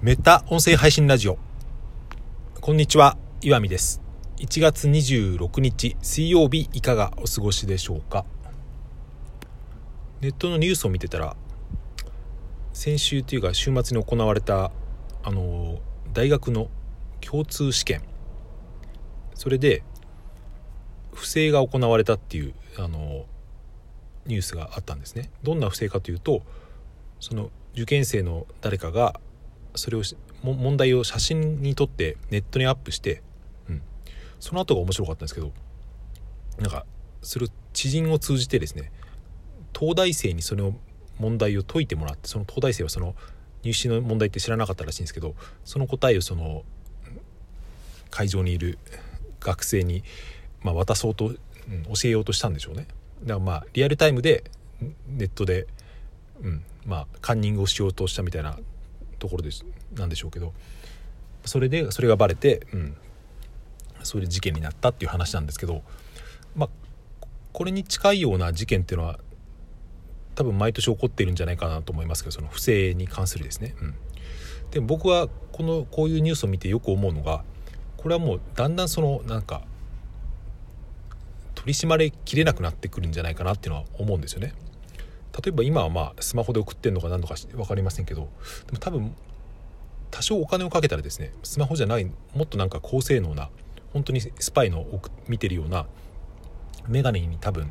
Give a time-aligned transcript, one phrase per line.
[0.00, 1.38] メタ音声配信ラジオ。
[2.60, 4.00] こんにちは岩見です。
[4.36, 8.24] 1月26日水曜日いかがお過ごしでしょうか？
[10.20, 11.36] ネットのニュースを見てたら
[12.72, 14.70] 先週というか週末に行われた
[15.24, 15.80] あの
[16.12, 16.68] 大学の
[17.20, 18.02] 共通試験。
[19.34, 19.82] それで
[21.12, 23.26] 不正が行われたっていうあの
[24.26, 25.32] ニュースがあったんですね。
[25.42, 26.42] どんな不正かというと
[27.18, 29.18] その受験生の誰かが
[29.78, 30.02] それを
[30.42, 33.22] 問題を写真に撮ってネットにアップして、
[33.68, 33.82] うん、
[34.40, 35.52] その後が面白かったんですけど
[36.58, 36.84] なんか
[37.22, 38.92] それを知人を通じてですね
[39.78, 40.76] 東大生にその
[41.18, 43.14] 問題を解いてもらってその東大生はその
[43.62, 46.64] 入試の問題って知らなかったらしいんですけどその答えをその
[48.10, 48.78] 会場にいる
[49.40, 50.02] 学生に、
[50.62, 51.36] まあ、渡そうと、うん、
[51.84, 52.86] 教えようとしたんでしょうね。
[53.22, 54.44] だからまあリアルタイムで
[55.06, 55.66] ネットで、
[56.40, 58.58] うんまあ、カンニングをしようとしたみたいな
[59.18, 59.64] ところです。
[59.94, 60.52] なんでしょうけど。
[61.44, 62.96] それでそれがバレて、うん、
[64.02, 65.82] それで事件になったっていう話なんですけど、
[66.54, 66.68] まあ、
[67.52, 69.18] これに近いような事件っていうのは
[70.34, 73.74] 多分毎年起こっているんじゃないかなと思いますけどその不正に関するですね。
[73.80, 73.94] うん、
[74.70, 77.44] で僕はこのこういうニュースを見てよく思うのが
[77.96, 79.62] これはもうだんだんそのなんか
[81.54, 84.54] 取り締まれきれなくなってくるんじゃないかなっていうのは思うんですよね。
[85.36, 88.28] 例えば今はまあスマホで送ってんのか何とか分かりませんけど
[88.66, 89.14] でも多分
[90.10, 93.50] 多少お金をかけたらですねスマホじゃないもっとなんか高性能な
[93.92, 94.86] 本当にスパイの
[95.28, 95.86] 見てるような
[96.88, 97.70] メガネに多分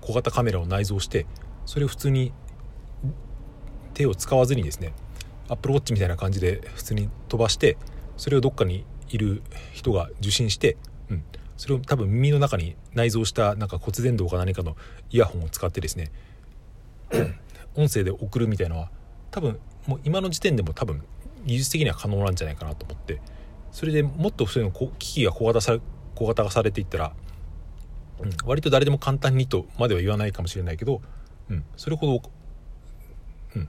[0.00, 1.26] 小型カメラを内蔵して
[1.66, 2.32] それを普通に
[3.94, 4.92] 手を使わずにですね
[5.48, 7.76] アップルウォッチみたいな感じで普通に飛ばして
[8.16, 10.76] それをどっかにいる人が受信して、
[11.10, 11.24] うん、
[11.56, 14.76] それを多分耳の中に内蔵したなんか骨伝導か何かの
[15.10, 16.10] イヤホンを使ってですね
[17.74, 18.90] 音声で送るみたいのは
[19.30, 21.02] 多分もう今の時点でも多分
[21.44, 23.20] 技術的には可能なんじゃないかなと思って
[23.72, 25.78] それでもっとそういうの機器が小型さ
[26.14, 27.12] 小型化されていったら、
[28.20, 31.00] うん、割と誰でも簡単にとまでは言わないかもしれないけど、
[31.48, 32.22] うん、それほど、
[33.56, 33.68] うん、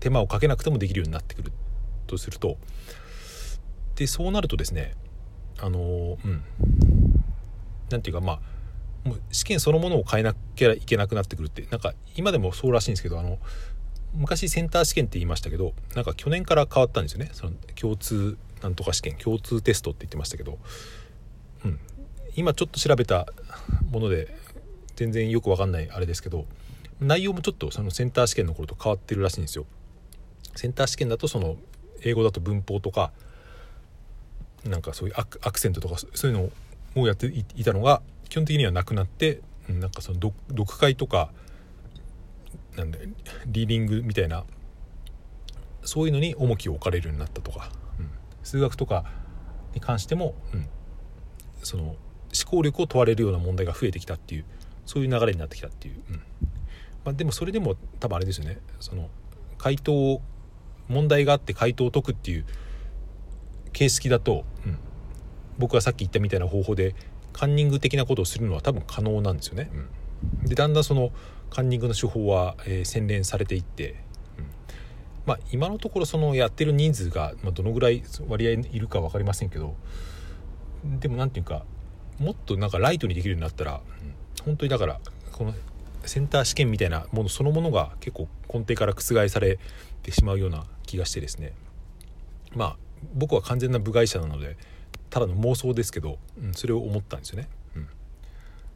[0.00, 1.52] 手間をかけなくてもできるようになってくる
[2.06, 2.56] とすると
[3.94, 4.94] でそうなるとですね
[5.60, 6.42] あのうん。
[7.90, 8.40] なんていうかまあ
[9.04, 13.38] もう試験そのものを変えなきゃいけなくなってくるってなんか今でもそうらしいんですけどあの
[14.14, 17.30] 昔センター試験って言いましたけどなんか去年から変わったんですよね。
[17.32, 20.58] その共通なんとか試験共通テストって言ってましたけど、
[21.64, 21.78] うん、
[22.36, 23.26] 今ちょっと調べた
[23.90, 24.36] もので
[24.96, 26.44] 全然よく分かんないあれですけど
[27.00, 29.64] 内容もちょっとそのセンター試験の頃と変わってるらしいんですよ。
[30.56, 31.56] センター試験だとその
[32.02, 33.12] 英語だと文法とか
[34.64, 36.50] なんかそういうアクセントとかそういうの
[37.00, 41.30] をやっていたのが基本的にはなくなってなんかその読解とか
[42.76, 43.08] なんで
[43.46, 44.44] リーディングみたいな
[45.82, 48.10] そういうのに重きを置かれるようになったとか、うん、
[48.42, 49.04] 数学とか
[49.74, 50.68] に関しても、うん、
[51.62, 51.96] その思
[52.46, 54.44] 考力を問われるような問題が増えてきたっていう
[54.86, 56.16] そういう流れになってきたっていう、うん。
[57.04, 58.58] まあ、でもそれでも多分あれですよね。
[58.80, 59.08] その
[59.58, 60.20] 回答を
[60.88, 62.44] 問題があって回答を解くっていう
[63.72, 64.78] 形式だと、うん、
[65.58, 66.94] 僕がさっき言ったみたいな方法で
[67.32, 69.70] カンニング的なことをするのは多分可能なんですよね。
[70.42, 71.10] うん、でだんだんその
[71.50, 73.96] カンニングの手法は、えー、洗練されていって、
[74.38, 74.44] うん、
[75.26, 79.74] まあ今のところそのやってる人数が、まあ、どのぐらい割合いるか分かりませんけど
[80.84, 81.64] でも何て言うか
[82.18, 84.14] もっとなんかライトにできるようになったら、うん、
[84.44, 85.00] 本当にだから
[85.32, 85.54] この
[86.04, 89.58] センター試験みたいなものそのものが結構根底から覆され
[90.02, 91.52] てしまうような気がしてですね。
[92.54, 92.76] まあ
[93.14, 94.56] 僕は完全な部外者なので
[95.10, 97.48] ただの妄想ですけど、うん、それを思ったんですよね。
[97.76, 97.88] うん、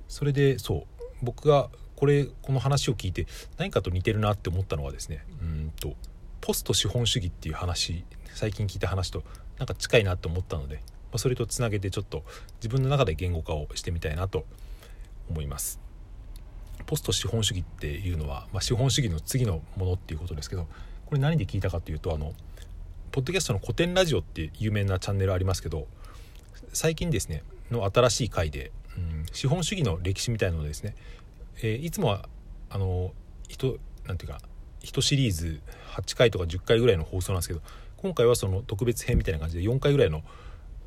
[0.09, 5.95] それでそう僕がこれこの話を聞いて何かと似てるなって思ったのはですねうんと
[6.41, 9.23] ポスト資本主義っていう話最近聞いた話と
[9.59, 10.81] なんか近いなと思ったので、ま
[11.15, 12.25] あ、それとつなげてちょっと
[12.57, 14.45] 自分の中で言語化をしてみたいなと
[15.31, 15.81] 思います。
[16.87, 20.67] ポスト資本主義っていうのは、まあ、資本主義の次のものっていうことですけど
[21.07, 22.35] これ何で聞いたかというとあの
[23.11, 25.87] ポッドキャストの古典ラジオって有名なチャンネルありますけど
[26.73, 30.95] 最近ですねの新しい回で、うん、資本主義の歴史みたいなのですね、
[31.59, 32.29] えー、いつもは
[32.71, 33.13] あの
[33.49, 34.41] 人なんていうか
[34.83, 35.61] 1シリーズ
[35.97, 37.61] 8回とか10回ぐらいの放送なんですけど
[37.97, 40.23] 今回はその特別編みたいな感じで4回ぐらいの、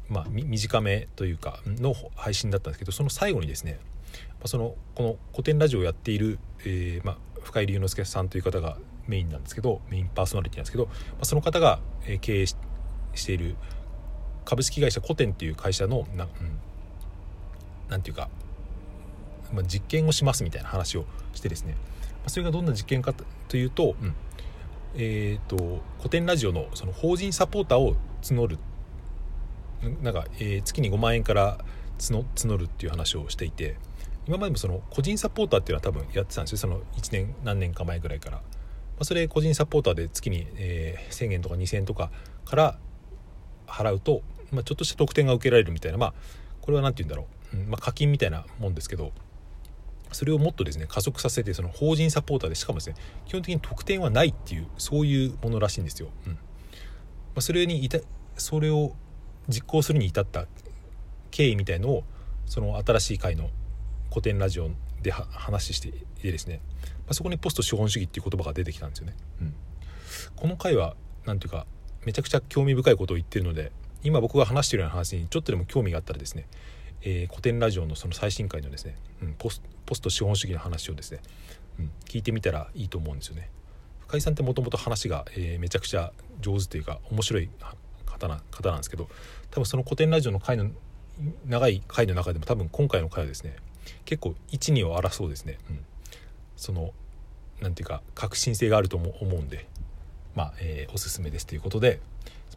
[0.08, 3.80] まあ、短めというかの配信だったんですけどその最後にですね、
[4.14, 8.78] まあ、そのこの古典ラジオをやっている、えーまあ、深井龍之介さんという方が
[9.08, 10.92] メインなんですけどメインパーソナリティなんですけど、ま
[11.22, 11.80] あ、その方が
[12.22, 12.56] 経営し
[13.26, 13.56] ている
[14.48, 16.30] 株式会社コテンっていう会社のな,、うん、
[17.90, 18.30] なんていうか、
[19.52, 21.78] まあ、実験をしますみたいな話をしてですね、ま
[22.28, 23.14] あ、それがどんな実験か
[23.50, 24.16] というと、うん。
[24.96, 28.58] えーと、古典ラジオのその法人サポーターを募る。
[30.02, 31.60] なんか、えー、月に5万円から
[32.00, 33.76] 募募るっていう話をしていて
[34.28, 36.58] 今までもその個人サポーターっていうのは多分やってたんですよ。
[36.58, 38.44] その1年何年か前ぐらいから、ま
[39.02, 42.12] あ、それ個人サポーターで月に、えー、1000円とか2000円とか
[42.46, 42.80] から
[43.68, 46.14] 払うと、まあ、ちょっとした特典が受けられるみたいなまあ
[46.62, 49.12] これは何て言うんだろう、うんまあ、課金みたいなもんですけど
[50.12, 52.96] それをもっとですね加速させてその法人サポーターでしかもですね
[53.26, 56.10] 基本的に特典はないっていうそういうものらしいんですよ。
[56.26, 56.40] うんま
[57.38, 58.00] あ、それにいた
[58.36, 58.94] それを
[59.48, 60.48] 実行するに至った
[61.32, 62.04] 経緯みたいのを
[62.46, 63.50] その新しい回の
[64.10, 64.70] 古典ラジオ
[65.02, 65.92] で話してい
[66.22, 69.16] てですね、まあ、そこにポスト資本主義っていう言葉が出てきたんですよね。
[69.42, 69.54] うん、
[70.36, 70.96] この回は
[71.26, 71.68] 何ていうか
[72.06, 73.72] めちゃくちゃ興味深いことを言ってるので
[74.04, 76.48] 今僕が話しているような話にちょっとでも興味があったらですね、
[77.02, 81.20] えー、古典ラジオのその最新回のですね、うん、ポスポスト資本主義の話をですね、
[81.80, 83.50] うん、聞いてみたらいいと思うんですよね。
[84.02, 87.50] 深井さんってもともと話が、えー、めちゃくちゃ上手というか面白い
[88.06, 89.10] 方な方なんですけど
[89.52, 90.70] 多分その古典ラジオの回の
[91.46, 93.56] 長い回の中でも多分今回の回はですね
[94.06, 95.86] 結構12を争うですね、うん、
[96.56, 96.92] その
[97.62, 99.68] 何ていうか革新性があると思うんで
[100.38, 102.00] まあ、えー、おすすめですということで、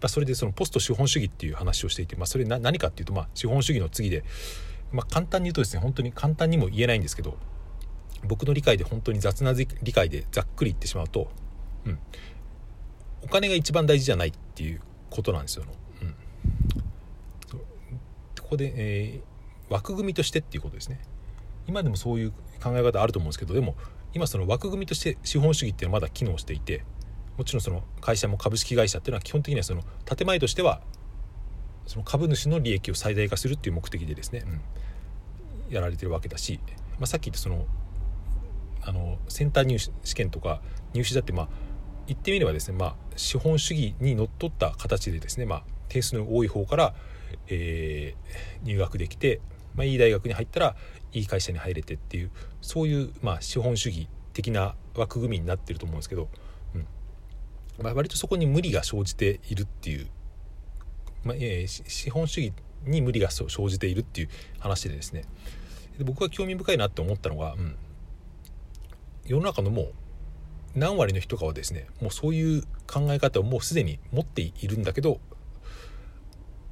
[0.00, 4.24] まあ、それでそのポスト資本主義っていう話をしていて、まあ、それ何かっていうと、まあ、資本主義の次で、
[4.92, 7.36] まあ、簡単に言うとですね本当に簡単にも言えないんですけど
[8.24, 11.30] 僕の理解で本当に雑な理解でざっくり言ってしまうと、
[11.86, 11.98] うん、
[13.22, 14.80] お金が一番大事じゃないっていう
[15.10, 15.64] ことなんですよ。
[16.02, 16.14] うん、
[18.38, 21.00] ここで、えー、枠組みとしてっていうことですね。
[21.66, 22.32] 今でもそういう
[22.62, 23.76] 考え方あると思うんですけどでも
[24.12, 26.84] 今その枠組みとして資本主義っていうのはまだ機能していて
[27.40, 30.82] もちろんその会社も株式会社っていうのは基本的にはその建前としては
[31.86, 34.44] その株主の利益を最大化するっていう目的でですね、
[35.66, 36.60] うん、やられてるわけだし、
[36.98, 37.64] まあ、さっき言ったその
[38.82, 40.60] あのセンター入試試験とか
[40.92, 41.48] 入試だってまあ
[42.08, 46.94] 言ってみればですね、まあ、資本主義にのっとった形でですね、まあ、点数の多い方から、
[47.46, 49.40] えー、入学できて、
[49.74, 50.76] まあ、いい大学に入ったら
[51.14, 56.28] いい会社に入れてっていうそういう、まあ、資本主義的な枠組みになってると思うんですけど、
[57.82, 60.08] まあ、割とそこに無理が生じているっていう、
[61.24, 62.52] まあえー、資本主義
[62.84, 64.28] に無理が生じているっていう
[64.58, 65.24] 話でですね。
[65.98, 67.76] で僕が興味深いなって思ったのが、うん、
[69.26, 69.92] 世の中のもう
[70.74, 75.20] 何割の人かはですねもうそういう考え方をもうすでに持っているんだけど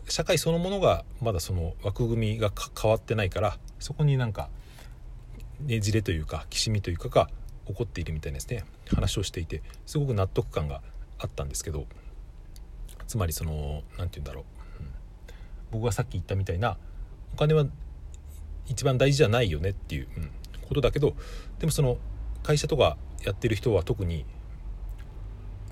[0.08, 2.50] 社会そのものがまだその枠組みが
[2.81, 4.49] 変わってないからそこになんか
[5.61, 7.28] ねじれというかきしみというかが
[7.66, 8.64] 起こっているみたいですね
[8.94, 10.81] 話をしていてすごく納得感が
[11.18, 11.86] あったんですけど
[13.06, 14.44] つまりその何て言うんだろ
[14.80, 14.90] う、うん、
[15.72, 16.76] 僕がさっき言ったみたいな
[17.34, 17.66] お金は
[18.66, 20.30] 一番大事じゃないよねっていう、うん、
[20.68, 21.14] ことだけど
[21.58, 21.98] でもその
[22.42, 24.24] 会社とかやってる人は特に、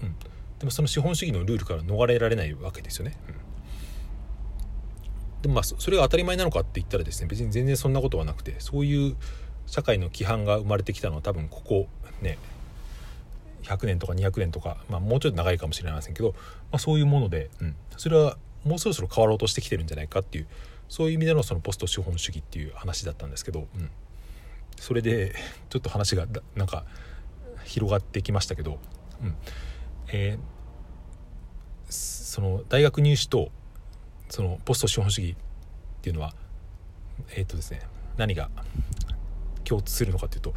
[0.02, 0.14] うん、
[0.58, 3.16] でもその資本主義のルールから逃れられないわけですよね。
[3.28, 3.34] うん。
[5.42, 9.16] でもまあそれが当たり前なのかって言ったらですね別に全然そんなことはなくてそういう
[9.66, 11.88] 社会の規範が生まれてきたのは多分ここ
[12.20, 12.38] ね
[13.66, 16.32] 100年とか200年とか、まあ、もうちょっと長いかもしれませんけど、
[16.70, 20.46] まあ、そういうもので、うん、それはもうそろそろ変わろうとしてきてるんじゃないかっていう
[20.88, 23.90] そういう意味でのそのポスト資本主義っていう話だったんですけど、うん、
[24.76, 25.34] それで
[25.68, 26.84] ちょっと話がなんか
[27.64, 28.78] 広がってきましたけど、
[29.22, 29.34] うん。
[30.12, 33.50] えー、その大学入試と
[34.28, 35.36] そのポスト資本主義っ
[36.02, 36.34] ていうのは
[37.34, 37.80] えっ、ー、とですね
[38.16, 38.48] 何が
[39.64, 40.54] 共通するのかというと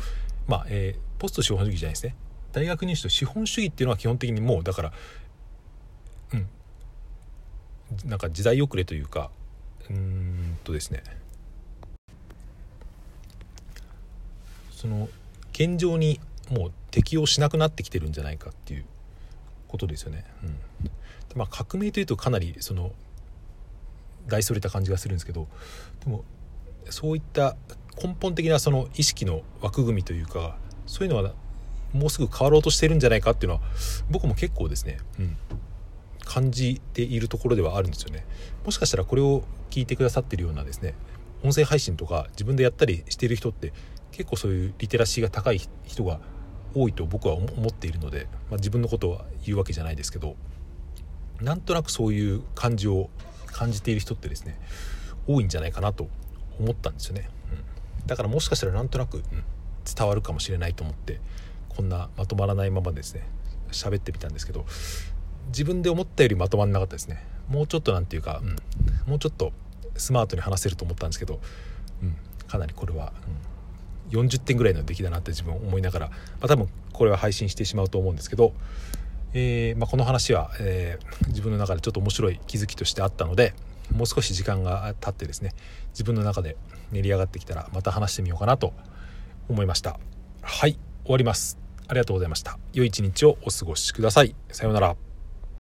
[0.48, 2.16] まあ、えー、ポスト資本主義じゃないですね。
[2.52, 4.94] 大学入試と資本主義っていうのは基本的にもうだから
[6.34, 6.48] うん。
[8.06, 9.32] なんか時代遅れというか
[9.90, 11.04] うんとですね。
[14.72, 15.10] その
[15.52, 18.86] 現状にもう適応しなくなってきてるんじゃないかっていう
[19.68, 20.26] ことですよね。
[20.44, 20.60] うん。
[21.36, 22.92] まあ、革命というとかなりその
[24.28, 25.48] 大それた感じがするんですけど
[26.04, 26.24] でも
[26.90, 27.56] そういった
[28.02, 31.34] 根本的なその意識の枠組みというかそういうのは
[31.94, 33.62] もうすぐ変わろうとしてるんじゃないかっていうのは
[34.10, 35.38] 僕も結構ですね、うん、
[36.26, 38.26] 感じているところではあるんですよね。
[38.66, 40.96] もしかしたらこれを聞いてくださってるようなですね
[41.44, 43.74] 音声配信とか自分でやったりしている人って
[44.12, 46.20] 結構そういうリテラシーが高い人が
[46.76, 50.36] 多いと僕は思っているので、まあ、自分のことは言うわけじゃないですけど
[51.42, 53.10] なんとなくそういう感じを
[53.48, 54.60] 感じている人ってですね
[55.28, 56.10] 多いんじゃないかなと
[56.60, 57.30] 思ったんですよね、
[58.02, 59.24] うん、だからもしかしたらなんとなく、うん、
[59.96, 61.20] 伝わるかもしれないと思って
[61.70, 63.28] こんなまとまらないままですね。
[63.72, 64.66] 喋ってみたんですけど
[65.48, 67.24] 自分で思ったよりまとまらなかったですね。
[67.48, 68.56] もうちょっと何て言うか、うん、
[69.10, 69.52] もうちょっと
[69.96, 71.40] スマートに話せると思ったんですけど、
[72.04, 72.16] うん、
[72.48, 73.12] かなりこれは、
[74.12, 78.54] うん、40点ぐらいの出来だなって自分思いながら、まあ、多分これは配信してしまうと思うんですけど、
[79.34, 83.54] えー、まあ、この話は、えー、自分の中でちょっと面白い気づきとしてあったので
[83.96, 85.52] もう少し時間が経ってですね
[85.92, 86.56] 自分の中で
[86.92, 88.74] 練り上がってきたらまた話してみようかなと
[89.48, 90.00] 思いました。
[90.42, 90.78] はい。
[91.10, 91.58] 終わります。
[91.88, 92.60] ありがとうございました。
[92.72, 94.36] 良い一日をお過ごしください。
[94.52, 95.09] さようなら。